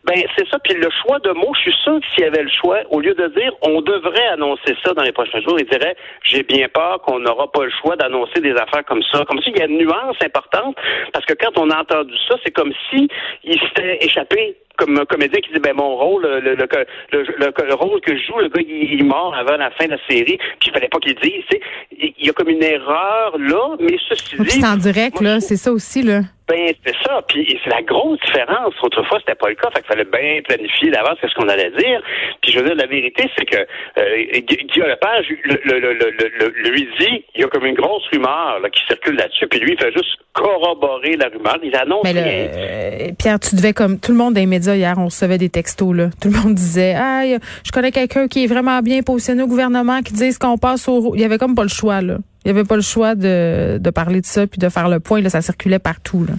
Ben, 0.05 0.23
c'est 0.37 0.47
ça. 0.49 0.59
Puis 0.59 0.75
le 0.75 0.89
choix 1.01 1.19
de 1.19 1.31
mots, 1.31 1.53
je 1.55 1.61
suis 1.61 1.75
sûr 1.83 1.99
que 1.99 2.05
s'il 2.13 2.23
y 2.23 2.27
avait 2.27 2.43
le 2.43 2.49
choix, 2.49 2.79
au 2.91 2.99
lieu 2.99 3.13
de 3.15 3.27
dire 3.27 3.51
on 3.61 3.81
devrait 3.81 4.27
annoncer 4.27 4.75
ça 4.83 4.93
dans 4.93 5.01
les 5.01 5.11
prochains 5.11 5.41
jours, 5.41 5.57
il 5.59 5.65
dirait 5.65 5.95
j'ai 6.23 6.43
bien 6.43 6.67
peur 6.67 7.01
qu'on 7.01 7.19
n'aura 7.19 7.51
pas 7.51 7.65
le 7.65 7.71
choix 7.81 7.95
d'annoncer 7.95 8.39
des 8.41 8.53
affaires 8.53 8.85
comme 8.85 9.01
ça. 9.11 9.25
Comme 9.25 9.41
s'il 9.41 9.57
y 9.57 9.61
a 9.61 9.65
une 9.65 9.77
nuance 9.77 10.17
importante, 10.23 10.75
parce 11.11 11.25
que 11.25 11.33
quand 11.33 11.57
on 11.57 11.69
a 11.71 11.81
entendu 11.81 12.13
ça, 12.29 12.35
c'est 12.43 12.51
comme 12.51 12.71
si 12.91 13.07
il 13.43 13.59
s'était 13.59 13.97
échappé 14.05 14.57
comme 14.77 14.97
un 14.99 15.05
comédien 15.05 15.39
qui 15.41 15.53
dit 15.53 15.59
ben 15.59 15.73
mon 15.75 15.95
rôle, 15.95 16.23
le, 16.23 16.55
le, 16.55 16.67
le, 17.13 17.73
rôle 17.73 18.01
que 18.01 18.15
je 18.15 18.23
joue, 18.25 18.39
le 18.39 18.49
gars 18.49 18.61
il, 18.61 18.99
est 18.99 19.03
mort 19.03 19.33
avant 19.35 19.57
la 19.57 19.71
fin 19.71 19.85
de 19.85 19.91
la 19.91 20.07
série, 20.07 20.37
puis 20.59 20.67
il 20.67 20.71
fallait 20.71 20.89
pas 20.89 20.99
qu'il 20.99 21.15
dise. 21.15 21.43
Il 21.91 22.25
y 22.25 22.29
a 22.29 22.33
comme 22.33 22.49
une 22.49 22.63
erreur 22.63 23.37
là, 23.37 23.75
mais 23.79 23.97
ceci 24.09 24.35
dit. 24.37 24.49
C'est 24.49 24.65
en 24.65 24.77
direct 24.77 25.21
là, 25.21 25.39
c'est 25.39 25.55
ça 25.55 25.71
aussi 25.71 26.03
là. 26.03 26.21
Ben, 26.47 26.71
c'est 26.85 26.95
ça. 27.03 27.21
Puis 27.27 27.59
c'est 27.63 27.71
la 27.71 27.81
grosse 27.81 28.19
différence. 28.19 28.73
Autrefois, 28.83 29.19
c'était 29.19 29.35
pas 29.35 29.49
le 29.49 29.55
cas. 29.55 29.69
Fait 29.71 29.81
qu'il 29.81 29.87
fallait 29.87 30.05
bien 30.05 30.41
planifier 30.43 30.91
d'avance 30.91 31.17
ce 31.21 31.33
qu'on 31.33 31.49
allait 31.49 31.71
dire. 31.71 32.01
Puis 32.41 32.51
je 32.51 32.59
veux 32.59 32.65
dire, 32.65 32.75
la 32.75 32.85
vérité, 32.85 33.29
c'est 33.35 33.45
que 33.45 33.57
euh, 33.57 34.39
Guillaume 34.41 34.89
Lepage 34.89 35.25
le, 35.43 35.59
le, 35.65 35.93
le, 35.93 36.69
lui 36.69 36.87
dit, 36.99 37.25
il 37.33 37.41
y 37.41 37.43
a 37.43 37.47
comme 37.47 37.65
une 37.65 37.75
grosse 37.75 38.03
rumeur 38.11 38.59
là, 38.61 38.69
qui 38.69 38.81
circule 38.85 39.15
là-dessus. 39.15 39.47
Puis 39.47 39.59
lui, 39.59 39.73
il 39.73 39.83
fait 39.83 39.91
juste 39.91 40.17
corroborer 40.33 41.15
la 41.17 41.29
rumeur. 41.29 41.57
Il 41.63 41.75
annonce 41.75 42.03
Mais 42.03 42.11
rien. 42.11 42.47
Euh, 42.53 43.11
Pierre, 43.17 43.39
tu 43.39 43.55
devais 43.55 43.73
comme 43.73 43.99
tout 43.99 44.11
le 44.11 44.17
monde 44.17 44.35
dans 44.35 44.39
les 44.39 44.45
médias 44.45 44.75
hier, 44.75 44.95
on 44.99 45.05
recevait 45.05 45.39
des 45.39 45.49
textos 45.49 45.95
là. 45.95 46.09
Tout 46.21 46.29
le 46.29 46.39
monde 46.39 46.53
disait, 46.53 46.93
ah, 46.95 47.23
je 47.63 47.71
connais 47.71 47.91
quelqu'un 47.91 48.27
qui 48.27 48.43
est 48.43 48.47
vraiment 48.47 48.79
bien 48.81 49.01
positionné 49.01 49.41
au 49.41 49.47
gouvernement, 49.47 50.01
qui 50.01 50.13
dit 50.13 50.37
qu'on 50.37 50.57
passe 50.57 50.87
au. 50.87 51.15
Il 51.15 51.21
y 51.21 51.25
avait 51.25 51.39
comme 51.39 51.55
pas 51.55 51.63
le 51.63 51.69
choix 51.69 52.01
là. 52.01 52.17
Il 52.45 52.53
n'y 52.53 52.59
avait 52.59 52.67
pas 52.67 52.75
le 52.75 52.83
choix 52.83 53.15
de, 53.15 53.79
de 53.79 53.89
parler 53.89 54.21
de 54.21 54.25
ça 54.25 54.45
puis 54.45 54.59
de 54.59 54.69
faire 54.69 54.87
le 54.87 54.99
point. 54.99 55.19
Là, 55.19 55.29
ça 55.29 55.41
circulait 55.41 55.79
partout. 55.79 56.25
Là. 56.27 56.35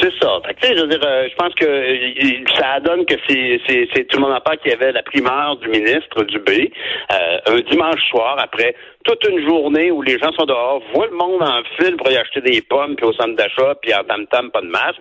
C'est 0.00 0.12
ça. 0.20 0.40
Fait 0.46 0.76
je 0.76 0.82
veux 0.82 0.88
dire, 0.88 1.00
euh, 1.04 1.26
je 1.28 1.34
pense 1.34 1.52
que 1.54 1.64
euh, 1.64 2.44
ça 2.56 2.78
donne 2.80 3.04
que 3.04 3.14
c'est, 3.28 3.60
c'est, 3.66 4.04
tout 4.04 4.18
le 4.18 4.22
monde 4.22 4.32
en 4.32 4.40
parle 4.40 4.58
qu'il 4.58 4.70
y 4.70 4.74
avait 4.74 4.92
la 4.92 5.02
primeur 5.02 5.56
du 5.56 5.68
ministre 5.68 6.22
du 6.24 6.38
B 6.38 6.50
euh, 6.50 7.38
un 7.46 7.60
dimanche 7.70 8.00
soir 8.08 8.36
après 8.38 8.76
toute 9.08 9.26
une 9.26 9.42
journée 9.48 9.90
où 9.90 10.02
les 10.02 10.18
gens 10.18 10.30
sont 10.32 10.44
dehors, 10.44 10.82
voient 10.92 11.06
le 11.06 11.16
monde 11.16 11.42
en 11.42 11.62
fil 11.78 11.96
pour 11.96 12.10
y 12.10 12.16
acheter 12.16 12.42
des 12.42 12.60
pommes 12.60 12.94
puis 12.94 13.06
au 13.06 13.12
centre 13.14 13.34
d'achat 13.36 13.74
puis 13.80 13.94
en 13.94 14.04
tam 14.04 14.26
tam 14.26 14.50
pas 14.50 14.60
de 14.60 14.66
masque. 14.66 15.00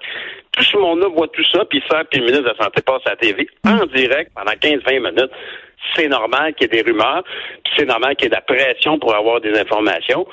Tout 0.54 0.64
ce 0.64 0.78
monde-là 0.78 1.10
voit 1.10 1.28
tout 1.28 1.44
ça 1.54 1.66
puis 1.66 1.84
ça 1.90 2.04
puis 2.06 2.22
le 2.22 2.26
ministre 2.28 2.46
de 2.46 2.56
la 2.58 2.64
santé 2.64 2.82
passe 2.82 3.02
à 3.06 3.12
la 3.12 3.16
TV 3.18 3.48
en 3.66 3.86
direct 3.88 4.32
pendant 4.34 4.54
15-20 4.54 5.12
minutes 5.12 5.32
c'est 5.96 6.08
normal 6.08 6.54
qu'il 6.56 6.68
y 6.74 6.78
ait 6.78 6.84
des 6.84 6.90
rumeurs, 6.90 7.24
c'est 7.76 7.86
normal 7.86 8.16
qu'il 8.16 8.26
y 8.26 8.28
ait 8.28 8.30
de 8.30 8.36
la 8.36 8.42
pression 8.42 8.98
pour 9.00 9.16
avoir 9.16 9.40
des 9.40 9.58
informations. 9.58 10.28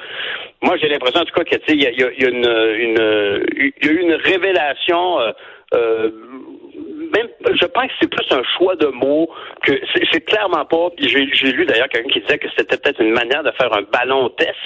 Moi, 0.62 0.76
j'ai 0.78 0.88
l'impression, 0.88 1.21
en 1.21 1.25
tout 1.25 1.35
cas, 1.35 1.45
qu'il 1.45 1.83
y, 1.83 1.87
a, 1.87 2.28
une, 2.28 2.45
une, 2.45 3.73
y 3.83 3.88
a 3.88 3.93
eu 3.93 4.00
une 4.00 4.14
révélation. 4.14 5.21
Euh, 5.21 5.33
euh, 5.75 6.11
même, 7.14 7.28
je 7.61 7.66
pense 7.66 7.87
que 7.87 7.92
c'est 8.00 8.11
plus 8.11 8.26
un 8.30 8.42
choix 8.56 8.76
de 8.76 8.87
mots 8.87 9.28
que 9.64 9.73
c'est 10.12 10.21
clairement 10.21 10.64
pas. 10.64 10.88
J'ai 10.99 11.52
lu 11.52 11.66
d'ailleurs 11.66 11.88
quelqu'un 11.88 12.09
qui 12.12 12.21
disait 12.21 12.38
que 12.38 12.49
c'était 12.56 12.76
peut-être 12.76 13.00
une 13.00 13.12
manière 13.12 13.42
de 13.42 13.50
faire 13.52 13.73
un 13.73 13.83
ballon 13.92 14.30
test 14.30 14.56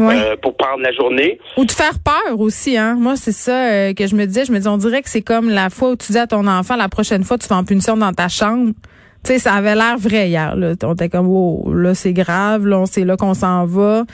euh, 0.00 0.36
pour 0.42 0.56
prendre 0.56 0.82
la 0.82 0.92
journée. 0.92 1.38
Ou 1.56 1.64
de 1.64 1.72
faire 1.72 1.98
peur 2.04 2.38
aussi, 2.38 2.76
hein. 2.76 2.96
Moi, 2.98 3.16
c'est 3.16 3.32
ça 3.32 3.92
que 3.94 4.06
je 4.06 4.14
me 4.14 4.26
disais. 4.26 4.44
Je 4.44 4.52
me 4.52 4.58
dis, 4.58 4.68
on 4.68 4.76
dirait 4.76 5.02
que 5.02 5.08
c'est 5.08 5.22
comme 5.22 5.50
la 5.50 5.70
fois 5.70 5.90
où 5.90 5.96
tu 5.96 6.12
dis 6.12 6.18
à 6.18 6.26
ton 6.26 6.46
enfant, 6.46 6.76
la 6.76 6.88
prochaine 6.88 7.24
fois, 7.24 7.38
tu 7.38 7.48
vas 7.48 7.56
en 7.56 7.64
punition 7.64 7.96
dans 7.96 8.12
ta 8.12 8.28
chambre 8.28 8.72
Tu 9.24 9.32
sais, 9.32 9.38
ça 9.38 9.54
avait 9.54 9.74
l'air 9.74 9.96
vrai 9.98 10.28
hier. 10.28 10.54
Là. 10.54 10.74
On 10.82 10.92
était 10.92 11.08
comme, 11.08 11.28
oh, 11.28 11.72
là, 11.72 11.94
c'est 11.94 12.12
grave, 12.12 12.66
là, 12.66 12.84
c'est 12.86 13.04
là 13.04 13.16
qu'on 13.16 13.34
s'en 13.34 13.64
va. 13.64 14.04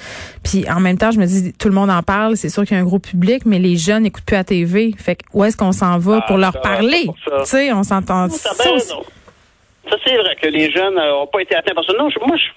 Puis 0.42 0.64
en 0.70 0.80
même 0.80 0.96
temps, 0.96 1.10
je 1.10 1.18
me 1.18 1.26
dis, 1.26 1.52
tout 1.52 1.68
le 1.68 1.74
monde 1.74 1.90
en 1.90 2.02
parle, 2.02 2.36
c'est 2.36 2.48
sûr 2.48 2.64
qu'il 2.64 2.76
y 2.76 2.80
a 2.80 2.82
un 2.82 2.86
gros 2.86 3.00
public, 3.00 3.44
mais 3.44 3.58
les 3.58 3.76
jeunes 3.76 4.04
n'écoutent 4.04 4.24
plus 4.24 4.36
à 4.36 4.44
TV. 4.44 4.94
Fait 4.96 5.16
que 5.16 5.24
où 5.34 5.44
est-ce 5.44 5.56
qu'on 5.56 5.72
s'en 5.72 5.98
va 5.98 6.20
Ah, 6.22 6.24
pour 6.28 6.38
leur 6.38 6.52
ça, 6.52 6.60
parler? 6.60 7.08
Tu 7.24 7.32
sais, 7.44 7.72
on 7.72 7.82
s'entend. 7.82 8.28
Ça. 8.28 8.50
Ça, 9.88 9.96
c'est 10.04 10.16
vrai 10.16 10.36
que 10.40 10.46
les 10.48 10.70
jeunes 10.70 10.94
n'ont 10.94 11.26
pas 11.26 11.40
été 11.40 11.56
atteints 11.56 11.74
par 11.74 11.84
ça. 11.84 11.92
Non, 11.98 12.10
je- 12.10 12.18
moi, 12.20 12.36
je, 12.36 12.48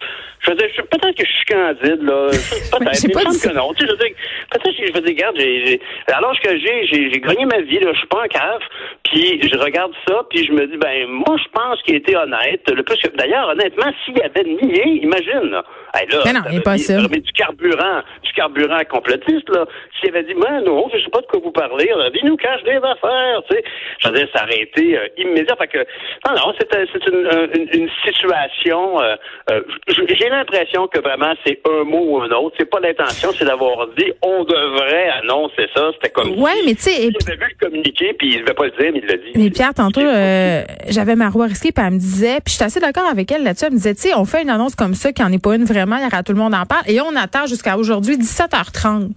je 0.41 0.49
veux 0.51 0.57
dire, 0.57 0.67
peut-être 0.75 1.15
que 1.17 1.25
je 1.25 1.31
suis 1.31 1.45
candide, 1.45 2.01
là. 2.03 2.27
Peut-être. 2.73 3.07
Mais 3.07 3.13
pas 3.13 3.29
dit 3.29 3.39
que 3.39 3.53
non. 3.53 3.73
Tu 3.73 3.85
sais, 3.85 3.87
je 3.87 3.91
veux 3.91 3.97
dire, 3.97 4.15
peut-être 4.51 4.77
que 4.77 4.87
je 4.87 4.93
veux 4.93 5.01
dire, 5.01 5.15
regarde, 5.15 5.35
j'ai, 5.39 5.65
j'ai, 5.65 5.81
à 6.13 6.19
l'âge 6.19 6.39
que 6.43 6.57
j'ai, 6.57 6.85
j'ai, 6.87 7.11
j'ai 7.13 7.19
gagné 7.21 7.45
ma 7.45 7.61
vie, 7.61 7.79
là. 7.79 7.91
Je 7.93 7.97
suis 7.99 8.07
pas 8.07 8.23
un 8.23 8.27
cave. 8.27 8.59
Puis, 9.05 9.39
je 9.49 9.57
regarde 9.57 9.93
ça, 10.07 10.21
puis 10.29 10.45
je 10.45 10.51
me 10.51 10.67
dis, 10.67 10.77
ben, 10.77 11.07
moi, 11.07 11.37
je 11.37 11.49
pense 11.53 11.81
qu'il 11.83 11.95
était 11.95 12.15
honnête. 12.15 12.61
Le 12.69 12.83
plus 12.83 12.97
que, 12.97 13.07
d'ailleurs, 13.15 13.47
honnêtement, 13.49 13.91
s'il 14.03 14.21
avait 14.21 14.43
nié, 14.43 14.83
imagine, 15.03 15.49
là. 15.49 15.63
Hey, 15.95 16.07
là, 16.09 16.19
Mais 16.25 16.33
non, 16.33 16.39
impossible. 16.57 17.01
mis- 17.01 17.03
t'avais 17.07 17.15
mis 17.17 17.21
du 17.21 17.31
carburant, 17.31 18.01
du 18.23 18.31
carburant 18.33 18.81
complotiste, 18.89 19.47
là. 19.49 19.65
S'il 19.99 20.09
avait 20.09 20.23
dit, 20.23 20.33
moi, 20.33 20.59
non, 20.65 20.89
je 20.93 20.99
sais 20.99 21.09
pas 21.09 21.21
de 21.21 21.27
quoi 21.27 21.39
vous 21.41 21.51
parlez, 21.51 21.85
là. 21.95 22.09
il 22.13 22.25
nous 22.27 22.35
cache 22.37 22.63
des 22.63 22.77
affaires, 22.77 23.41
tu 23.49 23.55
sais. 23.55 23.63
Je 23.99 24.09
veux 24.09 24.15
dire, 24.15 24.27
ça 24.35 24.43
aurait 24.43 24.61
été 24.61 24.97
euh, 24.97 25.07
immédiat. 25.17 25.55
Fait 25.55 25.67
que, 25.67 25.77
non, 26.27 26.35
non, 26.35 26.53
c'est, 26.59 26.73
euh, 26.75 26.85
c'est 26.91 27.12
une, 27.13 27.61
une, 27.61 27.81
une 27.81 27.89
situation, 28.05 28.99
euh, 29.01 29.15
euh, 29.51 29.61
j'ai 29.87 30.29
l'impression 30.29 30.87
que 30.87 30.99
vraiment 30.99 31.33
c'est 31.45 31.59
un 31.65 31.83
mot 31.83 32.03
ou 32.03 32.21
un 32.21 32.29
autre. 32.31 32.55
C'est 32.59 32.69
pas 32.69 32.79
l'intention, 32.79 33.29
c'est 33.37 33.45
d'avoir 33.45 33.87
dit, 33.97 34.11
on 34.21 34.43
devrait 34.43 35.09
annoncer 35.21 35.67
ça. 35.75 35.91
C'était 35.93 36.09
comme 36.09 36.39
Ouais, 36.39 36.51
si 36.61 36.65
mais 36.65 36.75
tu 36.75 36.81
sais, 36.81 37.07
il 37.07 37.17
avait 37.27 37.37
vu 37.37 37.55
le 37.59 37.65
communiqué, 37.67 38.13
puis 38.13 38.35
il 38.35 38.41
devait 38.41 38.53
pas 38.53 38.65
le 38.65 38.71
dire, 38.71 38.91
mais 38.93 38.99
il 39.01 39.07
l'a 39.07 39.17
dit. 39.17 39.31
Mais 39.35 39.49
Pierre, 39.49 39.73
tantôt, 39.73 40.01
euh, 40.01 40.63
j'avais 40.89 41.15
Marois 41.15 41.45
Risky, 41.45 41.71
puis 41.71 41.85
elle 41.85 41.93
me 41.93 41.99
disait, 41.99 42.39
puis 42.43 42.51
je 42.51 42.55
suis 42.55 42.63
assez 42.63 42.79
d'accord 42.79 43.07
avec 43.09 43.31
elle 43.31 43.43
là-dessus, 43.43 43.65
elle 43.65 43.71
me 43.71 43.77
disait, 43.77 43.95
tu 43.95 44.01
sais, 44.01 44.13
on 44.15 44.25
fait 44.25 44.41
une 44.41 44.49
annonce 44.49 44.75
comme 44.75 44.93
ça, 44.93 45.11
qui 45.11 45.23
en 45.23 45.31
est 45.31 45.43
pas 45.43 45.55
une 45.55 45.65
vraiment, 45.65 45.97
il 45.97 46.03
y 46.03 46.07
aura 46.07 46.23
tout 46.23 46.33
le 46.33 46.39
monde 46.39 46.53
en 46.53 46.65
parle, 46.65 46.83
et 46.87 46.99
on 47.01 47.15
attend 47.15 47.45
jusqu'à 47.45 47.77
aujourd'hui 47.77 48.17
17h30, 48.17 49.09
tu 49.09 49.13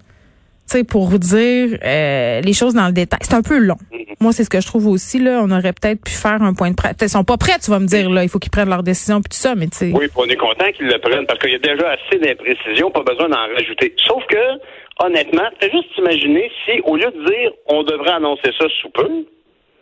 sais, 0.66 0.85
pour 0.85 1.06
vous 1.06 1.18
dire 1.18 1.78
euh, 1.85 2.40
les 2.40 2.52
choses 2.52 2.75
dans 2.75 2.87
le 2.87 2.92
détail. 2.92 3.20
C'est 3.23 3.35
un 3.35 3.42
peu 3.42 3.58
long. 3.58 3.76
Moi, 4.20 4.32
c'est 4.32 4.44
ce 4.44 4.50
que 4.50 4.61
je 4.61 4.66
trouve 4.66 4.87
aussi, 4.87 5.18
là, 5.18 5.40
on 5.42 5.50
aurait 5.50 5.73
peut-être 5.73 6.02
pu 6.02 6.12
faire 6.12 6.42
un 6.42 6.54
point 6.54 6.70
de 6.70 6.76
presse. 6.76 6.96
Ils 7.02 7.08
sont 7.08 7.25
pas 7.25 7.37
prêts, 7.37 7.58
tu 7.62 7.70
vas 7.70 7.78
me 7.78 7.87
dire, 7.87 8.08
là, 8.08 8.23
il 8.23 8.28
faut 8.28 8.38
qu'ils 8.38 8.50
prennent 8.50 8.70
leur 8.70 8.82
décision, 8.82 9.20
puis 9.20 9.28
tout 9.28 9.37
ça, 9.37 9.54
mais 9.54 9.66
tu 9.66 9.76
sais. 9.76 9.92
Oui, 9.94 10.06
on 10.16 10.25
est 10.25 10.37
content 10.37 10.73
qu'ils 10.73 10.87
le 10.87 10.99
prennent 10.99 11.26
parce 11.26 11.38
qu'il 11.38 11.52
y 11.52 11.54
a 11.54 11.58
déjà 11.58 11.90
assez 11.90 12.18
d'imprécisions, 12.18 12.90
pas 12.90 13.02
besoin 13.02 13.28
d'en 13.28 13.46
rajouter. 13.54 13.94
Sauf 14.06 14.25
que, 14.26 15.04
honnêtement, 15.04 15.44
fais 15.61 15.70
juste 15.70 15.96
imaginer 15.99 16.50
si, 16.64 16.80
au 16.85 16.96
lieu 16.96 17.11
de 17.11 17.25
dire 17.26 17.50
on 17.66 17.82
devrait 17.82 18.12
annoncer 18.12 18.50
ça 18.58 18.66
sous 18.80 18.88
peu, 18.90 19.08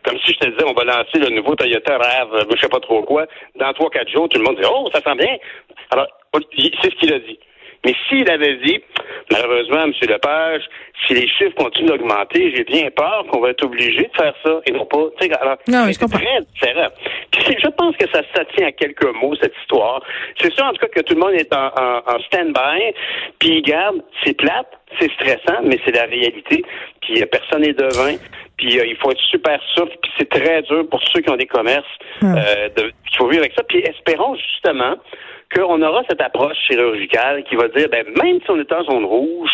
comme 0.05 0.19
si 0.27 0.33
je 0.35 0.39
te 0.39 0.51
disais 0.51 0.65
on 0.67 0.75
va 0.75 0.85
lancer 0.85 1.19
le 1.19 1.31
nouveau 1.31 1.55
Toyota 1.55 1.97
RAV, 1.97 2.47
je 2.51 2.61
sais 2.61 2.69
pas 2.69 2.81
trop 2.81 3.03
quoi, 3.03 3.27
dans 3.59 3.73
trois, 3.73 3.91
quatre 3.91 4.11
jours, 4.11 4.29
tout 4.29 4.39
le 4.39 4.45
monde 4.45 4.57
dit 4.57 4.67
Oh, 4.69 4.89
ça 4.93 5.01
sent 5.01 5.17
bien. 5.17 5.37
Alors, 5.91 6.09
c'est 6.57 6.91
ce 6.91 6.97
qu'il 6.97 7.13
a 7.13 7.21
dit. 7.21 7.39
Mais 7.85 7.95
s'il 8.09 8.29
avait 8.31 8.57
dit, 8.57 8.81
malheureusement, 9.31 9.83
M. 9.85 9.93
Lepage, 10.09 10.63
si 11.07 11.15
les 11.15 11.29
chiffres 11.29 11.55
continuent 11.57 11.89
d'augmenter, 11.89 12.53
j'ai 12.55 12.65
bien 12.65 12.89
peur 12.91 13.25
qu'on 13.31 13.41
va 13.41 13.51
être 13.51 13.65
obligé 13.65 14.03
de 14.03 14.17
faire 14.17 14.35
ça 14.45 14.61
et 14.67 14.73
non 14.73 14.87
pas. 14.87 15.05
tu 15.21 15.27
sais, 15.27 15.33
Alors, 15.41 15.57
Non, 15.69 15.85
je 15.87 15.93
c'est 15.93 16.01
comprends. 16.01 16.19
très 16.19 16.41
différent. 16.55 16.89
Puis 17.31 17.57
je 17.63 17.69
pense 17.69 17.97
que 17.97 18.09
ça, 18.11 18.23
ça 18.35 18.45
tient 18.57 18.69
à 18.69 18.73
quelques 18.73 19.05
mots, 19.21 19.35
cette 19.41 19.55
histoire. 19.63 20.03
C'est 20.41 20.53
sûr, 20.55 20.65
en 20.65 20.73
tout 20.73 20.79
cas, 20.79 20.89
que 20.89 21.01
tout 21.01 21.15
le 21.15 21.21
monde 21.21 21.35
est 21.35 21.53
en, 21.53 21.67
en, 21.67 21.99
en 22.07 22.19
stand-by. 22.27 22.95
Puis, 23.39 23.63
garde, 23.63 24.03
c'est 24.25 24.35
plate, 24.37 24.69
c'est 25.01 25.11
stressant, 25.13 25.61
mais 25.65 25.79
c'est 25.85 25.95
la 25.95 26.05
réalité. 26.05 26.65
Puis, 27.03 27.23
euh, 27.23 27.27
personne 27.27 27.63
n'est 27.63 27.73
devin. 27.75 28.17
Puis, 28.57 28.79
euh, 28.79 28.87
il 28.87 28.97
faut 28.97 29.11
être 29.11 29.21
super 29.31 29.61
souple. 29.75 29.95
Puis, 30.03 30.13
c'est 30.19 30.29
très 30.29 30.63
dur 30.63 30.89
pour 30.89 31.03
ceux 31.13 31.21
qui 31.21 31.31
ont 31.31 31.37
des 31.37 31.47
commerces. 31.47 31.85
Ouais. 32.23 32.29
Euh, 32.29 32.69
de, 32.77 32.93
il 33.11 33.17
faut 33.17 33.27
vivre 33.29 33.43
avec 33.43 33.53
ça. 33.57 33.63
Puis, 33.65 33.81
espérons 33.81 34.37
justement 34.37 34.95
qu'on 35.55 35.83
aura 35.83 36.03
cette 36.09 36.21
approche 36.21 36.57
chirurgicale 36.69 37.45
qui 37.45 37.57
va 37.57 37.69
dire, 37.69 37.89
ben, 37.91 38.05
même 38.23 38.39
si 38.45 38.51
on 38.51 38.59
est 38.59 38.73
en 38.73 38.85
zone 38.85 39.05
rouge, 39.05 39.51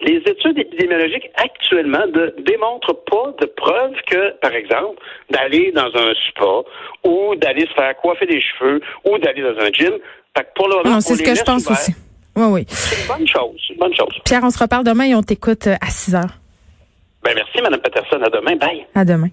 les 0.00 0.16
études 0.26 0.58
épidémiologiques 0.58 1.28
actuellement 1.36 2.06
ne 2.06 2.30
démontrent 2.42 2.94
pas 3.04 3.32
de 3.40 3.46
preuve 3.46 3.94
que, 4.06 4.30
par 4.40 4.52
exemple, 4.52 4.98
d'aller 5.30 5.72
dans 5.72 5.86
un 5.86 6.12
spa 6.28 6.62
ou 7.08 7.34
d'aller 7.36 7.62
se 7.66 7.72
faire 7.74 7.96
coiffer 7.96 8.26
les 8.26 8.40
cheveux 8.40 8.80
ou 9.04 9.18
d'aller 9.18 9.42
dans 9.42 9.58
un 9.60 9.70
gym, 9.72 9.94
fait 10.36 10.44
que 10.44 10.48
pour 10.54 10.68
le 10.68 10.76
moment, 10.76 10.90
Non, 10.90 10.96
on 10.96 11.00
c'est 11.00 11.16
ce 11.16 11.22
que 11.22 11.34
je 11.34 11.42
pense 11.42 11.64
ouverts. 11.66 11.78
aussi. 11.80 11.94
Oui, 12.36 12.46
oui. 12.50 12.64
C'est 12.68 13.00
une 13.02 13.08
bonne 13.08 13.26
chose, 13.28 13.60
une 13.70 13.76
bonne 13.78 13.94
chose. 13.94 14.14
Pierre, 14.24 14.42
on 14.44 14.50
se 14.50 14.58
reparle 14.62 14.84
demain 14.84 15.04
et 15.04 15.14
on 15.16 15.22
t'écoute 15.22 15.66
euh, 15.66 15.74
à 15.80 15.86
6 15.90 16.14
heures. 16.14 16.38
Ben 17.24 17.32
merci, 17.34 17.60
Mme 17.60 17.80
Peterson. 17.80 18.22
À 18.22 18.30
demain. 18.30 18.54
Bye. 18.54 18.86
À 18.94 19.04
demain. 19.04 19.28